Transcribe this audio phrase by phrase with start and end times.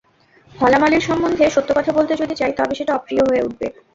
[0.53, 3.67] হলা মালীর সম্বন্ধে সত্য কথা বলতে যদি চাই তবে সেটা অপ্রিয় হয়ে উঠবে।